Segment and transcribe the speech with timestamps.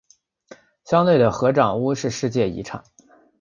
[0.83, 2.83] 乡内的合掌屋是世界遗产。